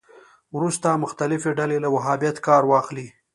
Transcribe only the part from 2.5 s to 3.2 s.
واخلي